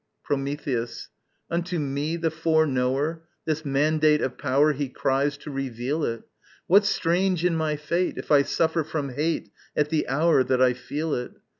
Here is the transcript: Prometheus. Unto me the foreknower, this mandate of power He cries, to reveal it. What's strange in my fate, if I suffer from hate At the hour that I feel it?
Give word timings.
Prometheus. 0.23 1.09
Unto 1.51 1.77
me 1.77 2.15
the 2.17 2.31
foreknower, 2.31 3.21
this 3.45 3.63
mandate 3.63 4.19
of 4.19 4.35
power 4.35 4.73
He 4.73 4.89
cries, 4.89 5.37
to 5.37 5.51
reveal 5.51 6.03
it. 6.03 6.23
What's 6.65 6.89
strange 6.89 7.45
in 7.45 7.55
my 7.55 7.75
fate, 7.75 8.17
if 8.17 8.31
I 8.31 8.41
suffer 8.41 8.83
from 8.83 9.09
hate 9.09 9.51
At 9.75 9.89
the 9.89 10.07
hour 10.09 10.43
that 10.43 10.59
I 10.59 10.73
feel 10.73 11.13
it? 11.13 11.33